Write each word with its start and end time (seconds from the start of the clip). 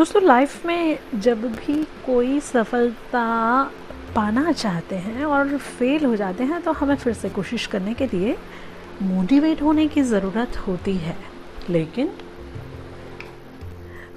दोस्तों 0.00 0.22
लाइफ 0.22 0.66
में 0.66 0.98
जब 1.14 1.42
भी 1.42 1.84
कोई 1.84 2.40
सफलता 2.40 3.24
पाना 4.16 4.52
चाहते 4.52 4.96
हैं 4.96 5.24
और 5.24 5.58
फेल 5.58 6.04
हो 6.04 6.16
जाते 6.16 6.44
हैं 6.44 6.62
तो 6.62 6.72
हमें 6.72 6.96
फिर 6.96 7.12
से 7.12 7.28
कोशिश 7.28 7.66
करने 7.66 7.94
के 7.94 8.06
लिए 8.06 8.36
मोटिवेट 9.02 9.62
होने 9.62 9.88
की 9.88 10.02
ज़रूरत 10.02 10.56
होती 10.56 10.94
है। 10.94 11.16
लेकिन 11.70 12.10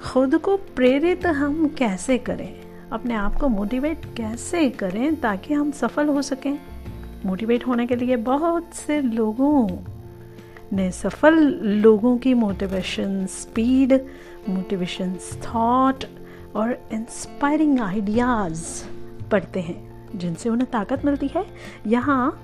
खुद 0.04 0.38
को 0.38 0.56
प्रेरित 0.56 1.26
हम 1.26 1.68
कैसे 1.68 2.18
करें? 2.18 2.60
अपने 2.92 3.14
आप 3.14 3.34
को 3.34 3.48
मोटिवेट 3.48 4.04
कैसे 4.16 4.70
करें 4.70 5.16
ताकि 5.16 5.54
हम 5.54 5.70
सफल 5.70 6.08
हो 6.08 6.22
सकें? 6.22 6.58
मोटिवेट 7.24 7.66
होने 7.66 7.86
के 7.86 7.96
लिए 7.96 8.16
बहुत 8.16 8.74
से 8.74 9.00
लोगों 9.00 9.68
ने 10.74 10.90
सफल 10.90 11.34
लोगों 11.82 12.18
की 12.18 12.34
मोटिवेशन 12.34 13.26
स्पीड 13.26 13.92
मोटिवेशन 14.48 15.14
थॉट 15.42 16.04
और 16.56 16.88
इंस्पायरिंग 16.92 17.80
आइडियाज़ 17.80 18.84
पढ़ते 19.30 19.60
हैं, 19.60 20.08
जिनसे 20.18 20.48
उन्हें 20.48 20.70
ताकत 20.70 21.04
मिलती 21.04 21.26
है। 21.26 21.46
यहाँ 21.86 22.40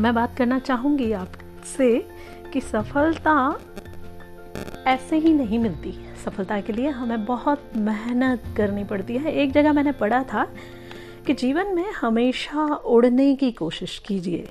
मैं 0.00 0.14
बात 0.14 0.36
करना 0.36 0.58
चाहूँगी 0.58 1.12
आपसे 1.12 2.08
कि 2.52 2.60
सफलता 2.60 3.60
ऐसे 4.86 5.16
ही 5.16 5.32
नहीं 5.34 5.58
मिलती। 5.58 5.94
सफलता 6.24 6.60
के 6.60 6.72
लिए 6.72 6.88
हमें 6.88 7.24
बहुत 7.24 7.70
मेहनत 7.76 8.42
करनी 8.56 8.84
पड़ती 8.84 9.18
है। 9.18 9.32
एक 9.32 9.52
जगह 9.52 9.72
मैंने 9.72 9.92
पढ़ा 9.92 10.22
था 10.22 10.48
कि 11.26 11.34
जीवन 11.34 11.66
में 11.66 11.90
हमेशा 11.90 12.66
उड़ने 12.74 13.34
की 13.36 13.52
कोशिश 13.52 13.98
कीजिए। 13.98 14.48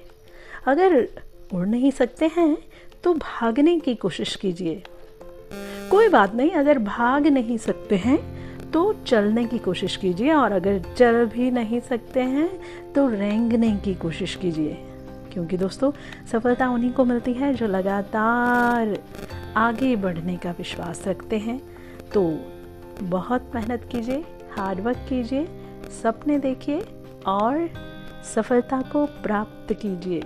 अगर 0.67 1.07
उड़ 1.53 1.67
नहीं 1.67 1.91
सकते 1.91 2.29
हैं 2.37 2.57
तो 3.03 3.13
भागने 3.13 3.79
की 3.79 3.95
कोशिश 3.95 4.35
कीजिए। 4.35 4.83
कोई 5.91 6.07
बात 6.07 6.35
नहीं, 6.35 6.51
अगर 6.51 6.79
भाग 6.79 7.27
नहीं 7.27 7.57
सकते 7.57 7.95
हैं 7.95 8.17
तो 8.71 8.93
चलने 9.07 9.45
की 9.45 9.57
कोशिश 9.57 9.95
कीजिए, 9.95 10.33
और 10.33 10.51
अगर 10.51 10.81
चल 10.97 11.25
भी 11.25 11.49
नहीं 11.51 11.79
सकते 11.79 12.21
हैं 12.21 12.93
तो 12.93 13.07
रेंगने 13.09 13.75
की 13.77 13.93
कोशिश 13.95 14.35
कीजिए। 14.35 14.77
क्योंकि 15.33 15.57
दोस्तों, 15.57 15.91
सफलता 16.31 16.69
उन्हीं 16.69 16.91
को 16.91 17.05
मिलती 17.05 17.33
है 17.33 17.53
जो 17.53 17.67
लगातार 17.67 18.97
आगे 19.57 19.95
बढ़ने 19.95 20.35
का 20.37 20.51
विश्वास 20.51 21.03
रखते 21.07 21.37
हैं। 21.37 21.61
तो 22.13 22.21
बहुत 23.01 23.51
मेहनत 23.55 23.87
कीजिए 23.91 24.23
हार्डवर्क 24.51 24.97
कीजिए, 25.09 25.47
सपने 26.03 26.37
देखिए, 26.39 26.85
और 27.27 27.69
सफलता 28.35 28.81
को 28.91 29.05
प्राप्त 29.05 29.73
कीजिए। 29.73 30.21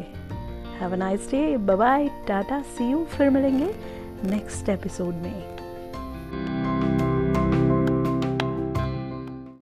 Have 0.80 0.94
a 0.94 0.95
nice 0.95 1.30
day 1.31 1.58
bye 1.58 2.08
tata 2.28 2.61
see 2.78 2.89
you 2.92 3.03
फिर 3.06 3.30
मिलेंगे 3.30 3.73
नेक्स्ट 4.25 4.70
एपिसोड 4.70 5.14
में। 5.14 5.58